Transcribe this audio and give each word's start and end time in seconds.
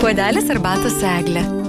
Puodelis 0.00 0.50
arbatos 0.52 0.98
eglė. 1.16 1.63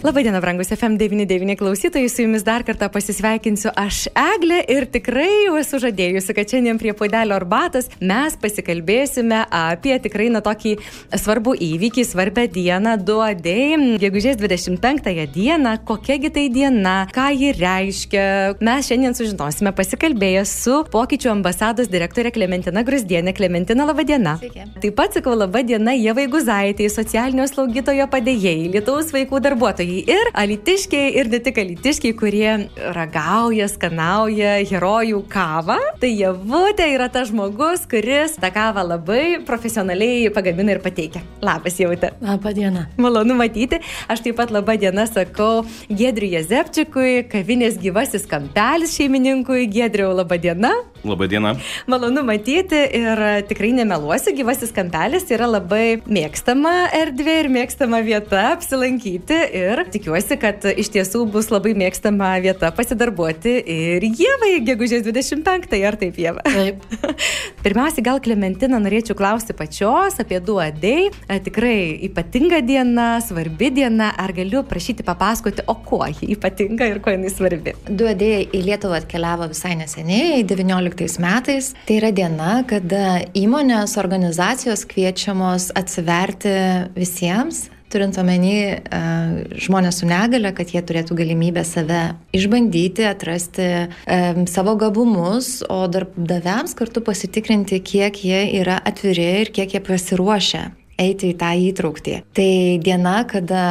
Labadiena, 0.00 0.40
brangus 0.40 0.70
FM99 0.72 1.56
klausytojai, 1.56 2.08
su 2.08 2.22
jumis 2.22 2.40
dar 2.40 2.62
kartą 2.64 2.86
pasisveikinsiu 2.88 3.68
aš 3.76 4.06
Eglė 4.16 4.62
ir 4.72 4.86
tikrai 4.88 5.26
jau 5.44 5.58
esu 5.60 5.76
žadėjusi, 5.82 6.32
kad 6.38 6.48
šiandien 6.48 6.78
prie 6.80 6.94
puodelio 6.96 7.36
arbatos 7.36 7.90
mes 8.00 8.32
pasikalbėsime 8.40 9.42
apie 9.52 9.92
tikrai 10.00 10.30
na 10.32 10.40
tokį 10.40 10.72
svarbų 11.20 11.52
įvykį, 11.66 12.04
svarbę 12.08 12.46
dieną, 12.48 12.94
duodėjim, 13.04 13.84
gegužės 14.00 14.38
25 14.40 15.10
dieną, 15.34 15.74
kokiagi 15.84 16.32
tai 16.32 16.46
diena, 16.48 16.96
ką 17.12 17.28
ji 17.36 17.52
reiškia. 17.60 18.24
Mes 18.64 18.88
šiandien 18.88 19.18
sužinosime 19.20 19.74
pasikalbėję 19.76 20.46
su 20.48 20.80
pokyčių 20.96 21.34
ambasados 21.34 21.92
direktorė 21.92 22.32
Klementina 22.32 22.86
Grusdienė. 22.88 23.36
Klementina, 23.36 23.84
labadiena. 23.92 24.38
Sveiki. 24.40 24.64
Taip 24.80 24.96
pat 24.96 25.20
sakau 25.20 25.36
labadiena 25.36 25.92
Jevai 25.92 26.24
Guzaitė, 26.32 26.88
socialinio 26.88 27.44
slaugytojo 27.52 28.08
padėjėjai, 28.08 28.72
Lietuvos 28.78 29.12
vaikų 29.12 29.44
darbuotojai 29.44 29.89
ir 30.10 30.30
alitiškiai, 30.38 31.12
ir 31.20 31.30
ne 31.32 31.40
tik 31.42 31.58
alitiškiai, 31.62 32.14
kurie 32.18 32.50
ragauja, 32.96 33.68
skanauja 33.70 34.56
herojų 34.70 35.22
kavą. 35.30 35.78
Tai 36.00 36.10
Jevutė 36.10 36.88
yra 36.94 37.08
tas 37.12 37.30
žmogus, 37.30 37.86
kuris 37.90 38.36
tą 38.40 38.52
kavą 38.54 38.84
labai 38.86 39.40
profesionaliai 39.46 40.30
pagamina 40.34 40.76
ir 40.76 40.82
pateikia. 40.84 41.22
Labas, 41.44 41.78
Jevutė. 41.80 42.12
Labą 42.24 42.54
dieną. 42.56 42.86
Malonu 43.00 43.36
matyti. 43.38 43.80
Aš 44.10 44.24
taip 44.26 44.38
pat 44.40 44.54
labą 44.54 44.76
dieną 44.80 45.06
sakau 45.10 45.64
Gedriui 45.88 46.34
Jezepčikui, 46.36 47.26
kavinės 47.30 47.78
gyvasis 47.80 48.28
kampelis 48.30 48.96
šeimininkui. 48.98 49.66
Gedriu, 49.72 50.12
labą 50.16 50.40
dieną. 50.40 50.72
Labadiena. 51.04 51.54
Malonu 51.88 52.22
matyti 52.26 52.76
ir 52.98 53.20
tikrai 53.48 53.70
nemeluosiu, 53.72 54.34
gyvasis 54.36 54.72
kampelis 54.76 55.24
yra 55.32 55.46
labai 55.48 56.00
mėgstama 56.04 56.90
erdvė 56.96 57.36
ir 57.44 57.48
mėgstama 57.54 58.02
vieta 58.04 58.50
apsilankyti 58.50 59.38
ir 59.56 59.80
tikiuosi, 59.94 60.36
kad 60.40 60.66
iš 60.70 60.90
tiesų 60.92 61.24
bus 61.32 61.48
labai 61.52 61.72
mėgstama 61.78 62.34
vieta 62.44 62.68
pasidarbuoti 62.76 63.54
ir 63.64 64.04
Jėvai 64.10 64.52
gegužės 64.66 65.06
25, 65.06 65.78
ar 65.88 65.96
taip 66.00 66.20
Jėva? 66.20 66.44
Taip. 66.44 66.84
Pirmiausia, 67.64 68.04
gal 68.04 68.20
Klementina 68.20 68.80
norėčiau 68.82 69.16
klausti 69.16 69.56
pačios 69.56 70.20
apie 70.20 70.42
duodai. 70.44 71.08
E, 71.08 71.40
Tikrai 71.40 71.96
ypatinga 72.10 72.60
diena, 72.66 73.08
svarbi 73.24 73.70
diena. 73.72 74.10
Ar 74.20 74.34
galiu 74.36 74.60
prašyti 74.68 75.06
papasakoti, 75.06 75.64
o 75.70 75.78
kuo 75.86 76.04
ji 76.10 76.28
ypatinga 76.36 76.90
ir 76.90 77.00
kuo 77.00 77.14
jinai 77.14 77.32
svarbi? 77.32 77.74
Duodėjai 77.88 78.44
į 78.52 78.62
Lietuvą 78.68 79.00
atkeliavo 79.00 79.48
visai 79.54 79.72
neseniai, 79.80 80.44
19 80.44 80.89
metais. 81.20 81.74
Tai 81.86 81.98
yra 82.00 82.10
diena, 82.14 82.60
kada 82.68 83.20
įmonės, 83.36 83.98
organizacijos 84.00 84.86
kviečiamos 84.88 85.70
atsiverti 85.78 86.54
visiems. 86.96 87.68
Turint 87.90 88.14
omeny 88.22 88.78
uh, 88.78 89.40
žmonės 89.58 89.98
su 89.98 90.06
negale, 90.06 90.52
kad 90.54 90.70
jie 90.70 90.82
turėtų 90.86 91.16
galimybę 91.18 91.64
save 91.66 92.14
išbandyti, 92.38 93.02
atrasti 93.08 93.66
um, 93.82 94.44
savo 94.46 94.76
gabumus, 94.78 95.56
o 95.66 95.82
darbdaviams 95.90 96.78
kartu 96.78 97.02
pasitikrinti, 97.02 97.82
kiek 97.82 98.22
jie 98.22 98.44
yra 98.62 98.78
atviri 98.86 99.32
ir 99.40 99.50
kiek 99.56 99.74
jie 99.74 99.82
pasiruošę 99.82 100.68
eiti 101.00 101.32
į 101.32 101.38
tą 101.40 101.50
įtraukti. 101.70 102.20
Tai 102.36 102.52
diena, 102.84 103.16
kada 103.28 103.64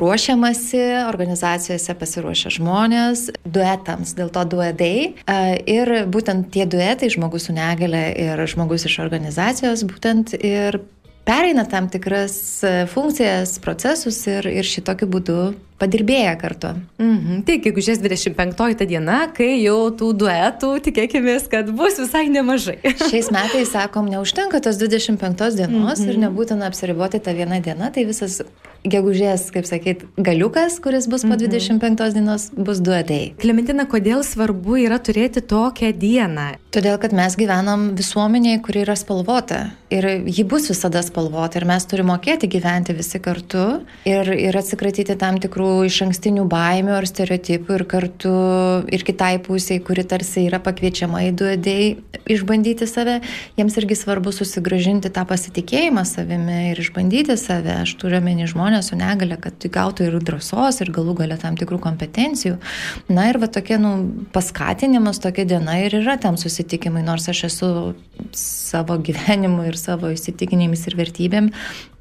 ruošiamasi, 0.00 0.82
organizacijose 1.08 1.96
pasiruošia 1.98 2.54
žmonės, 2.58 3.28
duetams, 3.44 4.14
dėl 4.18 4.32
to 4.34 4.46
duetai. 4.56 4.94
A, 5.26 5.40
Ir 5.72 5.90
būtent 6.10 6.50
tie 6.54 6.66
duetai, 6.68 7.10
žmogus 7.12 7.48
su 7.48 7.54
negale 7.56 8.08
ir 8.18 8.40
žmogus 8.50 8.86
iš 8.88 8.98
organizacijos, 9.04 9.84
būtent 9.88 10.34
ir 10.38 10.80
pereina 11.24 11.64
tam 11.68 11.88
tikras 11.92 12.34
e, 12.64 12.72
funkcijas, 12.90 13.58
procesus 13.62 14.18
ir, 14.30 14.48
ir 14.50 14.66
šitokiu 14.66 15.08
būdu 15.10 15.38
padirbėja 15.82 16.36
kartu. 16.40 16.72
Mhm. 17.02 17.42
Tai 17.48 17.58
gegužės 17.64 17.98
25 18.02 18.76
ta 18.78 18.86
diena, 18.86 19.18
kai 19.34 19.50
jau 19.64 19.90
tų 19.90 20.12
duetų 20.22 20.72
tikėkime, 20.86 21.34
kad 21.50 21.70
bus 21.74 21.98
visai 21.98 22.28
nemažai. 22.30 22.78
Šiais 23.10 23.32
metais, 23.34 23.72
sakom, 23.74 24.06
neužtenka 24.12 24.62
tos 24.62 24.78
25 24.78 25.56
dienos 25.58 25.98
Mhm. 25.98 26.08
ir 26.12 26.20
nebūtina 26.26 26.68
apsiriboti 26.70 27.18
tą 27.20 27.34
vieną 27.34 27.58
dieną, 27.66 27.90
tai 27.94 28.04
visas 28.08 28.40
gegužės, 28.84 29.44
kaip 29.54 29.66
sakyt, 29.68 30.00
galiukas, 30.18 30.80
kuris 30.82 31.06
bus 31.06 31.22
Mhm. 31.24 31.30
po 31.30 31.36
25 31.38 32.12
dienos, 32.14 32.48
bus 32.56 32.80
duetai. 32.82 33.34
Klementina, 33.38 33.86
kodėl 33.86 34.22
svarbu 34.26 34.78
yra 34.86 34.98
turėti 34.98 35.40
tokią 35.42 35.92
dieną? 35.98 36.48
Todėl, 36.72 36.98
kad 36.98 37.12
mes 37.12 37.36
gyvenam 37.36 37.92
visuomenėje, 37.98 38.62
kuri 38.64 38.82
yra 38.86 38.96
spalvota 38.96 39.70
ir 39.90 40.06
ji 40.26 40.44
bus 40.44 40.68
visada 40.72 41.02
spalvota 41.04 41.60
ir 41.60 41.66
mes 41.68 41.84
turime 41.86 42.12
mokėti 42.16 42.48
gyventi 42.48 42.96
visi 42.96 43.20
kartu 43.20 43.82
ir, 44.08 44.24
ir 44.32 44.56
atsikratyti 44.56 45.16
tam 45.18 45.38
tikrų 45.38 45.71
iš 45.86 45.98
ankstinių 46.06 46.44
baimių 46.50 46.94
ar 46.96 47.06
stereotipų 47.08 47.76
ir 47.78 47.84
kartu 47.90 48.32
ir 48.92 49.04
kitai 49.06 49.36
pusiai, 49.42 49.80
kuri 49.84 50.04
tarsi 50.08 50.46
yra 50.46 50.60
pakviečiama 50.62 51.24
į 51.28 51.32
duodėjai 51.40 51.88
išbandyti 52.30 52.86
save, 52.86 53.18
jiems 53.58 53.76
irgi 53.80 53.96
svarbu 53.98 54.32
susigražinti 54.34 55.10
tą 55.14 55.24
pasitikėjimą 55.28 56.04
savimi 56.08 56.58
ir 56.70 56.82
išbandyti 56.82 57.36
save. 57.40 57.80
Aš 57.82 57.96
turiu 58.00 58.20
omeny 58.20 58.46
žmonės 58.50 58.92
su 58.92 58.98
negale, 58.98 59.38
kad 59.42 59.66
gautų 59.72 60.08
ir 60.08 60.18
drąsos 60.22 60.82
ir 60.84 60.92
galų 60.94 61.16
gale 61.22 61.38
tam 61.40 61.58
tikrų 61.60 61.80
kompetencijų. 61.82 62.58
Na 63.12 63.28
ir 63.30 63.40
va 63.42 63.50
tokia, 63.50 63.80
nu, 63.82 63.94
paskatinimas, 64.34 65.22
tokia 65.22 65.46
diena 65.48 65.78
ir 65.82 65.98
yra 66.02 66.18
tam 66.20 66.38
susitikimai, 66.40 67.04
nors 67.06 67.28
aš 67.32 67.46
esu 67.50 67.72
savo 68.36 68.98
gyvenimu 69.02 69.66
ir 69.68 69.78
savo 69.80 70.12
įsitikinimais 70.12 70.86
ir 70.88 70.98
vertybėm 71.00 71.50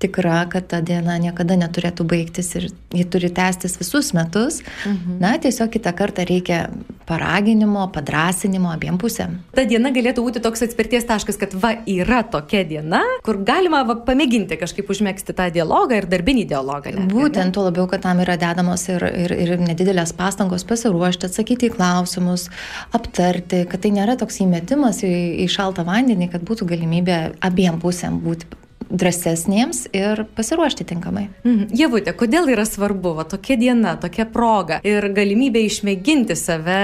tikra, 0.01 0.45
kad 0.49 0.67
ta 0.71 0.81
diena 0.81 1.17
niekada 1.21 1.57
neturėtų 1.59 2.05
baigtis 2.09 2.49
ir 2.57 2.69
ji 2.95 3.05
turi 3.05 3.29
tęstis 3.61 3.91
visus 3.91 4.13
metus. 4.13 4.61
Mhm. 4.85 5.19
Na, 5.19 5.37
tiesiog 5.41 5.71
kitą 5.71 5.93
kartą 5.97 6.25
reikia 6.25 6.69
paraginimo, 7.05 7.87
padrasinimo 7.91 8.71
abiem 8.71 8.97
pusėm. 9.01 9.39
Ta 9.55 9.65
diena 9.67 9.91
galėtų 9.91 10.23
būti 10.23 10.41
toks 10.43 10.63
atspirties 10.67 11.05
taškas, 11.09 11.39
kad 11.41 11.53
va 11.53 11.73
yra 11.89 12.21
tokia 12.23 12.63
diena, 12.67 13.01
kur 13.25 13.41
galima 13.47 13.83
va, 13.87 13.97
pamėginti 14.07 14.57
kažkaip 14.61 14.89
užmėgsti 14.91 15.35
tą 15.37 15.49
dialogą 15.51 15.99
ir 15.99 16.07
darbinį 16.11 16.45
dialogą. 16.53 16.93
netgi, 16.95 17.07
ne? 17.07 17.13
Būtent 17.13 17.55
tuo 17.55 17.65
labiau, 17.67 17.87
kad 17.91 18.03
tam 18.05 18.23
yra 18.23 18.37
dedamos 18.39 18.87
ir, 18.89 19.03
ir, 19.25 19.35
ir 19.45 19.53
nedidelės 19.59 20.15
pastangos 20.15 20.65
pasiruošti, 20.67 21.27
atsakyti 21.27 21.69
į 21.69 21.75
klausimus, 21.75 22.47
aptarti, 22.95 23.65
kad 23.71 23.83
tai 23.83 23.93
nėra 23.97 24.17
toks 24.19 24.41
įmetimas 24.45 25.03
į, 25.03 25.13
į 25.43 25.49
šaltą 25.51 25.85
vandenį, 25.87 26.31
kad 26.31 26.47
būtų 26.47 26.69
galimybė 26.71 27.21
abiem 27.43 27.81
pusėm 27.81 28.21
būti 28.23 28.60
drąsesniems 28.91 29.85
ir 29.93 30.25
pasiruošti 30.35 30.85
tinkamai. 30.91 31.27
Mhm. 31.43 31.71
Jevutė, 31.77 32.13
kodėl 32.17 32.51
yra 32.53 32.65
svarbu 32.67 33.15
va, 33.17 33.25
tokia 33.27 33.57
diena, 33.59 33.95
tokia 34.01 34.27
proga 34.29 34.81
ir 34.87 35.09
galimybė 35.15 35.63
išmėginti 35.67 36.37
save 36.39 36.81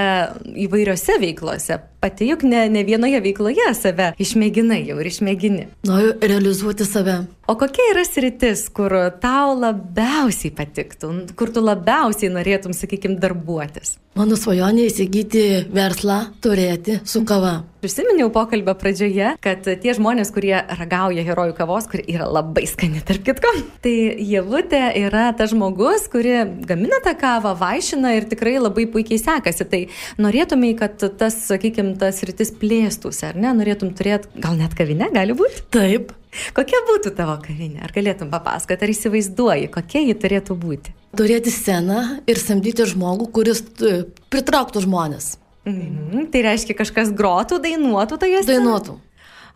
įvairiose 0.67 1.19
veiklose? 1.21 1.81
Pati 1.99 2.27
juk 2.29 2.43
ne, 2.45 2.67
ne 2.69 2.83
vienoje 2.85 3.21
veikloje 3.25 3.71
save 3.77 4.11
išmėginai 4.21 4.83
jau 4.85 4.99
ir 5.01 5.09
išmėgini. 5.09 5.67
Noriu 5.89 6.13
realizuoti 6.21 6.85
save. 6.85 7.23
O 7.47 7.55
kokia 7.55 7.93
yra 7.93 8.03
sritis, 8.03 8.65
kur 8.75 8.91
tau 9.23 9.53
labiausiai 9.55 10.51
patiktų, 10.51 11.13
kur 11.39 11.53
tu 11.55 11.63
labiausiai 11.63 12.27
norėtum, 12.33 12.75
sakykime, 12.75 13.15
darbuotis? 13.23 13.95
Mano 14.17 14.35
svajonė 14.35 14.87
įsigyti 14.89 15.43
verslą, 15.71 16.33
turėti 16.43 16.97
su 17.07 17.21
kava. 17.27 17.61
Prisiminiau 17.77 18.31
pokalbio 18.33 18.73
pradžioje, 18.75 19.35
kad 19.39 19.61
tie 19.63 19.93
žmonės, 19.93 20.31
kurie 20.33 20.55
ragauja 20.57 21.21
herojų 21.23 21.53
kavos, 21.55 21.85
kuri 21.87 22.03
yra 22.09 22.25
labai 22.25 22.65
skani, 22.67 22.99
tarp 23.05 23.23
kitko, 23.29 23.51
tai 23.85 23.93
Jevutė 24.27 24.81
yra 25.05 25.29
tas 25.37 25.53
žmogus, 25.53 26.09
kuri 26.11 26.33
gamina 26.67 26.99
tą 27.05 27.13
kavą, 27.21 27.53
vaišina 27.61 28.15
ir 28.17 28.27
tikrai 28.27 28.57
labai 28.57 28.89
puikiai 28.91 29.21
sekasi. 29.21 29.69
Tai 29.69 29.81
norėtumai, 30.19 30.73
kad 30.81 30.97
tas, 31.21 31.37
sakykime, 31.47 31.86
tas 31.99 32.19
rytis 32.27 32.51
plėstųsi, 32.59 33.23
ar 33.29 33.39
ne? 33.39 33.53
Norėtum 33.55 33.93
turėti 33.95 34.43
gal 34.43 34.59
net 34.59 34.75
kavinę, 34.77 35.11
gali 35.15 35.37
būti? 35.37 35.67
Taip, 35.73 36.15
Kokia 36.53 36.83
būtų 36.85 37.15
tavo 37.17 37.33
kavinė? 37.41 37.79
Ar 37.87 37.89
galėtum 37.95 38.29
papasakoti, 38.29 38.83
ar 38.85 38.91
įsivaizduoji, 38.91 39.69
kokia 39.73 40.03
ji 40.03 40.13
turėtų 40.21 40.57
būti? 40.59 40.91
turėti 41.17 41.51
sceną 41.53 41.99
ir 42.29 42.39
samdyti 42.41 42.85
žmogų, 42.89 43.29
kuris 43.35 43.63
e, 43.81 43.99
pritrauktų 44.33 44.83
žmonės. 44.85 45.35
Mhm. 45.67 46.29
Tai 46.33 46.43
reiškia, 46.45 46.77
kažkas 46.79 47.11
grotų, 47.15 47.59
dainuotų 47.63 48.19
toje 48.21 48.43
scenoje? 48.43 48.59
Dainuotų. 48.61 48.97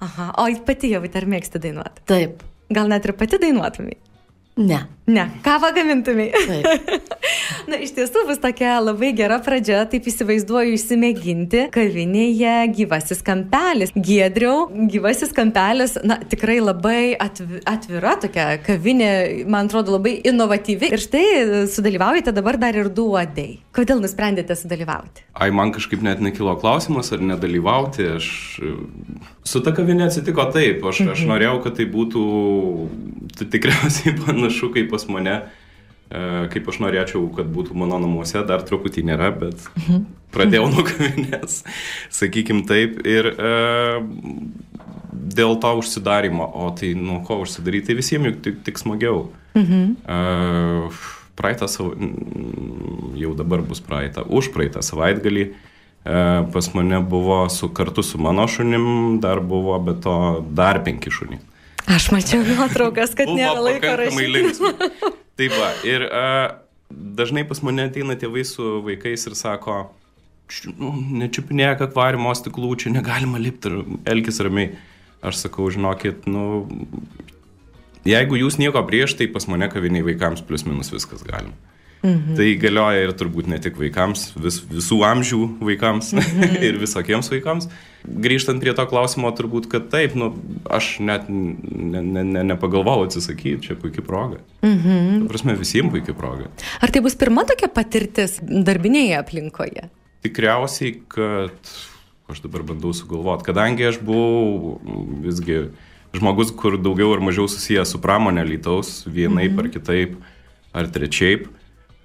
Aha, 0.01 0.31
o 0.41 0.47
pati 0.65 0.91
jau 0.91 1.03
ar 1.05 1.27
mėgsti 1.29 1.61
dainuoti? 1.61 2.05
Taip. 2.09 2.41
Gal 2.73 2.89
net 2.89 3.05
ir 3.05 3.13
pati 3.19 3.39
dainuotumai? 3.41 3.97
Ne. 4.61 4.81
Ne, 5.11 5.27
kavą 5.43 5.73
gamintumai. 5.75 6.29
Taip. 6.47 7.01
Na, 7.69 7.77
iš 7.83 7.91
tiesų 7.97 8.23
bus 8.29 8.39
tokia 8.41 8.77
labai 8.81 9.11
gera 9.15 9.37
pradžia, 9.43 9.81
taip 9.89 10.07
įsivaizduoju, 10.09 10.75
išsimėginti 10.77 11.65
kavinėje 11.73 12.53
gyvasis 12.77 13.21
kampelis. 13.25 13.91
Giedriau, 13.95 14.69
gyvasis 14.91 15.33
kampelis, 15.35 15.97
na, 16.07 16.17
tikrai 16.31 16.59
labai 16.63 17.11
atvi, 17.21 17.61
atvira 17.67 18.15
tokia 18.23 18.47
kavinė, 18.63 19.11
man 19.51 19.69
atrodo, 19.69 19.97
labai 19.97 20.15
inovatyvi. 20.31 20.91
Ir 20.95 21.03
štai 21.03 21.25
sudalyvaujate 21.71 22.33
dabar 22.35 22.59
dar 22.61 22.77
ir 22.77 22.89
du 22.93 23.09
uodai. 23.11 23.49
Kodėl 23.75 24.01
nusprendėte 24.03 24.55
sudalyvauti? 24.57 25.27
Ai, 25.35 25.51
man 25.55 25.75
kažkaip 25.75 26.03
net 26.05 26.23
nekilo 26.23 26.55
klausimas, 26.61 27.11
ar 27.13 27.23
nedalyvauti. 27.23 28.07
Aš 28.17 28.31
su 29.47 29.61
ta 29.63 29.73
kavinė 29.75 30.07
atsitiko 30.07 30.47
taip. 30.53 30.83
Aš, 30.87 31.03
aš 31.13 31.25
norėjau, 31.29 31.59
kad 31.65 31.77
tai 31.79 31.87
būtų 31.91 32.25
tai 33.37 33.47
tikriausiai 33.53 34.15
panašu 34.19 34.71
kaip 34.75 34.91
pas 34.91 35.00
mane, 35.09 35.37
e, 36.09 36.23
kaip 36.53 36.69
aš 36.69 36.81
norėčiau, 36.83 37.23
kad 37.37 37.49
būtų 37.53 37.77
mano 37.77 37.99
namuose, 38.01 38.41
dar 38.47 38.65
truputį 38.67 39.05
nėra, 39.09 39.31
bet 39.33 39.65
pradėjau 40.35 40.67
nuo 40.73 40.85
kavinės, 40.87 41.61
sakykim 42.21 42.65
taip. 42.69 42.99
Ir 43.07 43.31
e, 43.31 43.55
dėl 45.11 45.57
to 45.61 45.73
užsidarimo, 45.79 46.45
o 46.45 46.69
tai 46.77 46.93
nuo 46.97 47.21
ko 47.27 47.41
užsidaryti, 47.45 47.91
tai 47.91 47.97
visiems 47.99 48.31
juk 48.31 48.43
tik, 48.45 48.61
tik 48.67 48.81
smagiau. 48.81 49.29
Mhm. 49.57 49.97
E, 50.05 51.19
praeitą 51.41 51.67
jau 53.17 53.33
dabar 53.37 53.63
bus 53.65 53.81
praeitą, 53.83 54.25
už 54.29 54.51
praeitą 54.53 54.83
savaitgalį 54.85 55.45
e, 55.47 55.53
pas 56.53 56.67
mane 56.75 56.99
buvo 57.01 57.43
su, 57.49 57.69
kartu 57.69 58.03
su 58.05 58.19
mano 58.21 58.47
šunim, 58.47 59.19
dar 59.23 59.41
buvo 59.41 59.79
be 59.79 59.95
to 60.03 60.15
dar 60.53 60.83
penki 60.85 61.13
šuniai. 61.13 61.41
Aš 61.89 62.11
mačiau 62.13 62.43
nuotraukas, 62.45 63.15
kad 63.17 63.27
nėra 63.31 63.57
laiko 63.63 63.95
rašyti. 63.99 64.51
Taip, 65.39 65.55
va, 65.57 65.71
ir 65.87 66.05
a, 66.13 66.25
dažnai 66.91 67.43
pas 67.47 67.61
mane 67.65 67.87
ateina 67.89 68.15
tėvai 68.19 68.43
su 68.45 68.81
vaikais 68.85 69.25
ir 69.27 69.35
sako, 69.39 69.89
"Č- 70.51 70.73
nu, 70.77 70.91
nečiupinėk 71.23 71.81
akvariumo 71.87 72.33
stiklų, 72.37 72.75
čia 72.77 72.91
negalima 72.93 73.39
lipti 73.41 73.71
elgis 74.05 74.39
ramiai. 74.43 74.75
Aš 75.23 75.37
sakau, 75.45 75.69
žinokit, 75.71 76.25
nu, 76.27 76.67
jeigu 78.05 78.37
jūs 78.39 78.57
nieko 78.57 78.81
prieš, 78.87 79.13
tai 79.17 79.27
pas 79.27 79.45
mane 79.47 79.67
kaviniai 79.69 80.01
vaikams 80.05 80.41
plus 80.45 80.65
minus 80.65 80.89
viskas 80.93 81.21
galima. 81.23 81.53
Mhm. 82.01 82.33
Tai 82.37 82.47
galioja 82.57 83.05
ir 83.05 83.11
turbūt 83.13 83.45
ne 83.51 83.59
tik 83.61 83.75
vaikams, 83.77 84.31
vis, 84.41 84.57
visų 84.65 85.03
amžių 85.05 85.41
vaikams 85.61 86.11
mhm. 86.17 86.55
ir 86.65 86.79
visokiems 86.81 87.29
vaikams. 87.29 87.69
Grįžtant 88.01 88.57
prie 88.63 88.73
to 88.73 88.85
klausimo, 88.89 89.29
turbūt, 89.37 89.67
kad 89.69 89.91
taip, 89.93 90.15
nu, 90.17 90.31
aš 90.73 90.95
net 91.05 91.27
ne, 91.29 92.01
ne, 92.01 92.23
ne, 92.25 92.41
nepagalvojau 92.49 93.05
atsisakyti, 93.05 93.67
čia 93.67 93.77
puikia 93.77 94.01
proga. 94.05 94.41
Mhm. 94.65 95.27
Prasme, 95.29 95.53
visiems 95.59 95.93
puikia 95.93 96.17
proga. 96.17 96.49
Ar 96.81 96.93
tai 96.93 97.03
bus 97.05 97.17
pirma 97.19 97.45
tokia 97.45 97.69
patirtis 97.69 98.39
darbinėje 98.41 99.21
aplinkoje? 99.21 99.85
Tikriausiai, 100.25 100.97
kad 101.09 101.73
aš 102.31 102.41
dabar 102.41 102.65
bandau 102.65 102.95
sugalvoti, 102.97 103.45
kadangi 103.45 103.85
aš 103.91 104.01
buvau 104.01 104.79
visgi 105.21 105.67
žmogus, 106.17 106.49
kur 106.57 106.81
daugiau 106.81 107.13
ar 107.13 107.21
mažiau 107.23 107.45
susijęs 107.51 107.93
su 107.93 108.01
pramonė 108.01 108.43
lytaus, 108.49 109.03
vienaip 109.05 109.53
mhm. 109.53 109.61
ar 109.61 109.73
kitaip, 109.77 110.21
ar 110.73 110.89
trečiaip. 110.89 111.51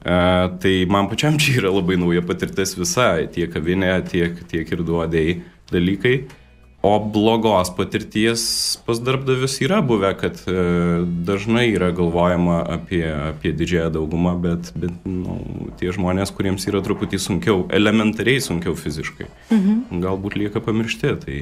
Uh, 0.06 0.52
tai 0.62 0.84
man 0.86 1.08
pačiam 1.10 1.34
čia 1.34 1.56
yra 1.58 1.72
labai 1.74 1.96
nauja 1.98 2.22
patirtis 2.22 2.76
visa, 2.78 3.08
tiek 3.34 3.50
kavinė, 3.50 3.90
tiek, 4.06 4.36
tiek 4.46 4.68
ir 4.70 4.84
duodėjai 4.86 5.40
dalykai. 5.72 6.16
O 6.86 6.92
blogos 7.02 7.72
patirties 7.74 8.44
pas 8.86 9.00
darbdavius 9.02 9.56
yra 9.66 9.80
buvę, 9.82 10.12
kad 10.20 10.38
uh, 10.46 11.02
dažnai 11.26 11.64
yra 11.72 11.88
galvojama 11.96 12.60
apie, 12.76 13.02
apie 13.32 13.50
didžiąją 13.58 13.88
daugumą, 13.96 14.36
bet, 14.44 14.70
bet 14.78 14.94
nu, 15.10 15.40
tie 15.80 15.90
žmonės, 15.96 16.30
kuriems 16.36 16.68
yra 16.70 16.84
truputį 16.86 17.18
sunkiau, 17.26 17.64
elementariai 17.74 18.44
sunkiau 18.44 18.78
fiziškai, 18.78 19.26
mhm. 19.50 20.04
galbūt 20.06 20.38
lieka 20.38 20.62
pamiršti. 20.62 21.16
Tai 21.26 21.40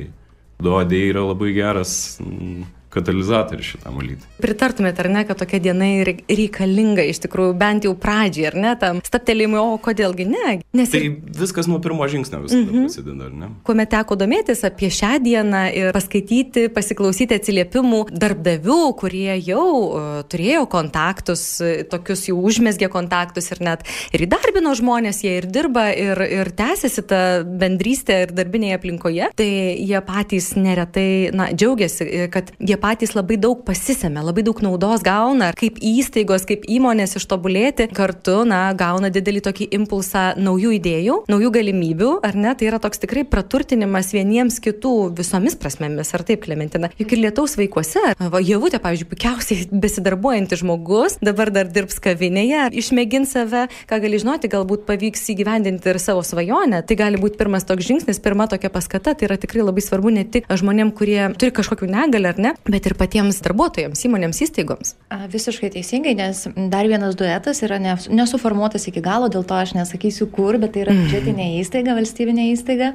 duodėjai 0.64 1.12
yra 1.12 1.26
labai 1.28 1.52
geras. 1.52 1.94
Mm, 2.25 2.64
katalizatorius 2.94 3.75
šitam 3.75 3.99
valyti. 3.99 4.29
Pritartumėte, 4.43 5.02
ar 5.05 5.11
ne, 5.12 5.25
kad 5.29 5.38
tokia 5.41 5.61
diena 5.62 5.88
reikalinga 6.05 7.05
iš 7.11 7.23
tikrųjų 7.25 7.55
bent 7.58 7.88
jau 7.88 7.94
pradžiai, 7.99 8.49
ar 8.50 8.58
ne, 8.58 8.75
tam 8.81 9.00
staptelėjimui, 9.05 9.61
o 9.61 9.79
kodėlgi 9.82 10.26
ne? 10.29 10.58
Nes 10.76 10.93
tai 10.93 11.02
viskas 11.11 11.69
nuo 11.70 11.81
pirmo 11.85 12.06
žingsnio 12.11 12.43
visada 12.44 12.62
mm 12.62 12.70
-hmm. 12.70 12.88
prasideda, 12.88 13.29
ar 13.29 13.35
ne? 13.41 13.50
Kuomet 13.67 13.91
teko 13.91 14.19
domėtis 14.20 14.64
apie 14.67 14.91
šią 14.91 15.12
dieną 15.25 15.62
ir 15.75 15.93
paskaityti, 15.96 16.69
pasiklausyti 16.75 17.38
atsiliepimų 17.38 18.05
darbdavių, 18.11 18.81
kurie 19.00 19.38
jau 19.46 19.69
uh, 19.69 20.23
turėjo 20.29 20.67
kontaktus, 20.70 21.61
uh, 21.61 21.82
tokius 21.91 22.29
jau 22.29 22.38
užmesgė 22.38 22.88
kontaktus 22.88 23.50
ir 23.52 23.61
net 23.61 23.85
ir 24.12 24.26
įdarbino 24.26 24.75
žmonės, 24.75 25.23
jie 25.25 25.38
ir 25.38 25.46
dirba, 25.46 25.88
ir, 25.93 26.20
ir 26.20 26.50
tęsiasi 26.50 27.02
ta 27.02 27.20
bendrystė 27.44 28.23
ir 28.25 28.35
darbinėje 28.37 28.79
aplinkoje, 28.79 29.31
tai 29.37 29.50
jie 29.79 30.00
patys 30.06 30.55
neretai, 30.56 31.31
na, 31.32 31.50
džiaugiasi, 31.52 32.29
kad 32.31 32.52
jie 32.58 32.76
patys 32.84 33.14
labai 33.16 33.38
daug 33.40 33.62
pasisėmė, 33.64 34.20
labai 34.26 34.44
daug 34.44 34.58
naudos 34.64 35.00
gauna, 35.04 35.52
kaip 35.56 35.78
įstaigos, 35.81 36.44
kaip 36.48 36.66
įmonės 36.69 37.16
ištobulėti, 37.16 37.88
kartu, 37.96 38.42
na, 38.48 38.66
gauna 38.76 39.08
didelį 39.14 39.40
tokį 39.46 39.69
impulsą 39.78 40.25
naujų 40.36 40.75
idėjų, 40.78 41.16
naujų 41.32 41.52
galimybių, 41.54 42.10
ar 42.28 42.36
ne, 42.36 42.52
tai 42.52 42.69
yra 42.69 42.81
toks 42.82 43.00
tikrai 43.00 43.25
praturtinimas 43.25 44.12
vieniems 44.12 44.60
kitų 44.64 44.92
visomis 45.16 45.56
prasmėmis, 45.56 46.12
ar 46.12 46.26
taip, 46.28 46.42
Klementina. 46.44 46.90
Juk 47.00 47.14
ir 47.14 47.22
lietaus 47.22 47.56
vaikuose, 47.56 48.02
va, 48.20 48.42
javutė, 48.44 48.82
pavyzdžiui, 48.84 49.08
puikiausiai 49.14 49.64
besidarbuojantis 49.84 50.60
žmogus, 50.60 51.16
dabar 51.25 51.48
dar 51.54 51.70
dirbs 51.72 51.96
kavinėje, 52.04 52.66
išmėgins 52.82 53.32
save, 53.32 53.64
ką 53.88 54.00
gali 54.04 54.20
žinoti, 54.20 54.52
galbūt 54.52 54.84
pavyks 54.90 55.25
įgyvendinti 55.32 55.88
ir 55.94 56.00
savo 56.02 56.20
svajonę. 56.26 56.82
Tai 56.84 56.98
gali 57.00 57.20
būti 57.22 57.40
pirmas 57.40 57.64
toks 57.64 57.88
žingsnis, 57.88 58.20
pirma 58.20 58.44
tokia 58.50 58.69
paskata, 58.75 59.16
tai 59.16 59.31
yra 59.31 59.40
tikrai 59.40 59.64
labai 59.64 59.84
svarbu 59.84 60.12
ne 60.19 60.28
tik 60.28 60.52
žmonėm, 60.52 60.92
kurie 60.96 61.31
turi 61.40 61.54
kažkokių 61.56 61.88
negalę, 61.88 62.34
ar 62.34 62.44
ne, 62.44 62.54
bet 62.75 62.88
ir 62.88 62.97
patiems 62.99 63.38
darbuotojams, 63.44 64.03
įmonėms, 64.09 64.41
įstaigoms. 64.47 64.94
Visiškai 65.32 65.71
teisingai, 65.76 66.15
nes 66.19 66.44
dar 66.73 66.88
vienas 66.91 67.17
duetas 67.19 67.62
yra 67.67 67.79
ne, 67.82 67.94
nesuformuotas 68.11 68.88
iki 68.91 69.03
galo, 69.05 69.31
dėl 69.32 69.47
to 69.47 69.56
aš 69.59 69.76
nesakysiu 69.79 70.29
kur, 70.35 70.59
bet 70.62 70.75
tai 70.75 70.85
yra 70.85 70.97
biudžetinė 70.99 71.49
įstaiga, 71.61 71.94
valstybinė 71.99 72.49
įstaiga. 72.53 72.93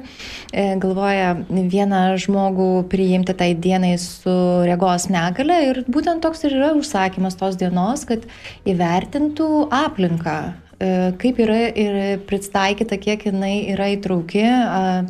E, 0.52 0.66
galvoja 0.82 1.32
vieną 1.48 2.02
žmogų 2.20 2.70
priimti 2.92 3.36
tai 3.36 3.52
dienai 3.56 3.94
su 4.02 4.34
regos 4.68 5.08
negale 5.12 5.60
ir 5.70 5.84
būtent 5.88 6.24
toks 6.24 6.44
ir 6.46 6.58
yra 6.60 6.72
užsakymas 6.78 7.38
tos 7.40 7.56
dienos, 7.60 8.04
kad 8.08 8.26
įvertintų 8.68 9.50
aplinką 9.72 10.40
kaip 10.80 11.40
yra 11.44 11.60
ir 11.76 11.96
pristaikyta, 12.28 12.96
kiek 13.00 13.26
jinai 13.28 13.68
yra 13.74 13.90
įtrauki, 13.92 14.44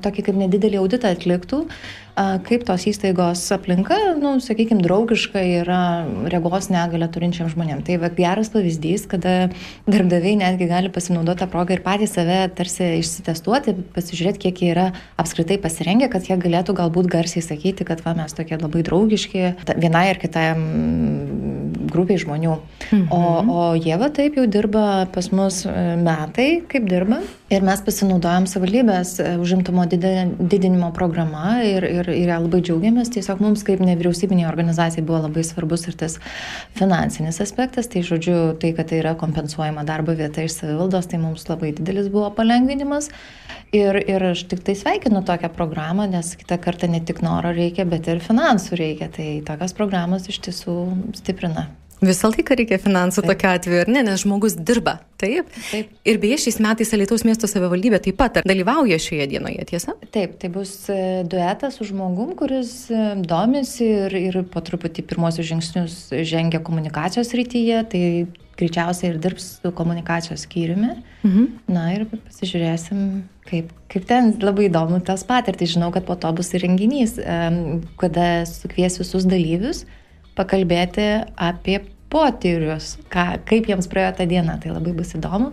tokį 0.03 0.25
kaip 0.27 0.39
nedidelį 0.41 0.81
auditą 0.81 1.13
atliktų, 1.15 1.61
kaip 2.45 2.65
tos 2.67 2.85
įstaigos 2.91 3.43
aplinka, 3.55 3.97
nu, 4.19 4.35
sakykime, 4.43 4.83
draugiška 4.85 5.41
yra 5.63 5.79
regos 6.33 6.69
negalę 6.73 7.07
turinčiam 7.13 7.49
žmonėm. 7.53 7.85
Tai 7.87 8.01
va, 8.03 8.11
geras 8.13 8.51
pavyzdys, 8.53 9.07
kada 9.11 9.35
darbdaviai 9.87 10.41
netgi 10.43 10.69
gali 10.69 10.91
pasinaudoti 10.93 11.45
tą 11.45 11.49
progą 11.53 11.79
ir 11.79 11.85
patys 11.87 12.17
save 12.19 12.43
tarsi 12.59 12.97
išsitestuoti, 12.99 13.77
pasižiūrėti, 13.95 14.43
kiek 14.43 14.61
jie 14.61 14.73
yra 14.75 14.91
apskritai 15.23 15.61
pasirengę, 15.63 16.11
kad 16.13 16.27
jie 16.29 16.37
galėtų 16.41 16.77
galbūt 16.83 17.09
garsiai 17.15 17.47
sakyti, 17.47 17.87
kad 17.89 18.03
va, 18.05 18.17
mes 18.19 18.35
tokie 18.37 18.59
labai 18.59 18.83
draugiški 18.91 19.47
vienai 19.79 20.09
ar 20.11 20.21
kitai 20.21 20.51
grupiai 21.95 22.21
žmonių. 22.21 22.59
Mhm. 22.91 23.07
O, 23.15 23.21
o 23.55 23.75
jie 23.79 23.95
va 23.99 24.09
taip 24.11 24.35
jau 24.39 24.47
dirba 24.51 25.07
pas 25.15 25.29
mus 25.31 25.63
metai, 26.01 26.63
kaip 26.71 26.89
dirba. 26.91 27.21
Ir 27.51 27.63
mes 27.67 27.83
pasinaudojam 27.83 28.47
savivaldybės 28.51 29.17
užimtumo 29.43 29.85
didinimo 29.91 30.91
programą 30.95 31.61
ir, 31.67 31.87
ir, 31.87 32.11
ir 32.15 32.33
labai 32.33 32.61
džiaugiamės. 32.67 33.13
Tiesiog 33.15 33.43
mums 33.43 33.63
kaip 33.67 33.83
nevyriausybinė 33.83 34.49
organizacija 34.51 35.07
buvo 35.07 35.23
labai 35.27 35.45
svarbus 35.47 35.87
ir 35.91 35.99
tas 35.99 36.19
finansinis 36.79 37.41
aspektas. 37.43 37.91
Tai 37.91 38.03
žodžiu, 38.07 38.39
tai, 38.63 38.73
kad 38.79 38.91
tai 38.91 39.01
yra 39.03 39.17
kompensuojama 39.19 39.87
darbo 39.87 40.15
vieta 40.19 40.47
iš 40.47 40.59
savivaldos, 40.59 41.11
tai 41.11 41.23
mums 41.23 41.47
labai 41.51 41.75
didelis 41.75 42.11
buvo 42.11 42.31
palengvinimas. 42.35 43.11
Ir, 43.75 44.01
ir 44.03 44.31
aš 44.33 44.49
tik 44.51 44.65
tai 44.67 44.75
sveikinu 44.75 45.23
tokią 45.27 45.53
programą, 45.55 46.09
nes 46.11 46.35
kitą 46.39 46.59
kartą 46.63 46.91
ne 46.91 46.99
tik 47.07 47.23
noro 47.23 47.55
reikia, 47.55 47.87
bet 47.87 48.11
ir 48.11 48.23
finansų 48.25 48.79
reikia. 48.83 49.11
Tai 49.15 49.29
tokios 49.47 49.79
programos 49.79 50.27
iš 50.31 50.43
tiesų 50.49 50.81
stiprina. 51.19 51.69
Visą 52.01 52.31
laiką 52.33 52.57
reikia 52.57 52.79
finansų 52.81 53.25
tokiu 53.29 53.51
atveju, 53.51 53.85
ar 53.85 53.91
ne, 53.93 54.03
nes 54.07 54.23
žmogus 54.23 54.57
dirba. 54.57 54.99
Taip. 55.21 55.51
taip. 55.69 55.91
Ir 56.09 56.17
beje, 56.23 56.39
šiais 56.47 56.57
metais 56.65 56.95
Alitaus 56.97 57.27
miesto 57.29 57.49
savivaldybė 57.51 57.99
taip 58.07 58.17
pat 58.17 58.39
dalyvauja 58.49 58.97
šioje 59.03 59.27
dienoje, 59.35 59.67
tiesa? 59.69 59.93
Taip, 60.15 60.39
tai 60.41 60.49
bus 60.55 60.73
duetas 61.29 61.77
su 61.77 61.85
žmogum, 61.91 62.33
kuris 62.41 62.73
domisi 63.29 63.85
ir, 63.85 64.17
ir 64.17 64.41
po 64.49 64.65
truputį 64.65 65.05
pirmosius 65.13 65.51
žingsnius 65.51 65.99
žengia 66.25 66.63
komunikacijos 66.65 67.35
rytyje. 67.37 67.83
Tai 67.93 68.05
greičiausiai 68.61 69.15
ir 69.15 69.21
dirbs 69.21 69.47
su 69.61 69.73
komunikacijos 69.77 70.45
skyriumi. 70.45 70.95
Mhm. 71.25 71.47
Na 71.73 71.87
ir 71.95 72.07
pasižiūrėsim, 72.11 73.23
kaip, 73.49 73.71
kaip 73.93 74.09
ten 74.09 74.35
labai 74.41 74.69
įdomu 74.69 75.01
tas 75.05 75.25
patirtis. 75.29 75.75
Žinau, 75.77 75.93
kad 75.95 76.09
po 76.09 76.17
to 76.21 76.33
bus 76.37 76.53
ir 76.57 76.65
renginys, 76.65 77.17
kada 78.01 78.29
sukvies 78.49 79.01
visus 79.01 79.29
dalyvius 79.29 79.85
pakalbėti 80.41 81.09
apie 81.37 81.83
potyrius, 82.11 82.97
ką, 83.13 83.25
kaip 83.47 83.69
jiems 83.71 83.87
praėjo 83.91 84.17
tą 84.19 84.27
dieną. 84.31 84.57
Tai 84.63 84.75
labai 84.75 84.93
bus 84.97 85.13
įdomu, 85.15 85.53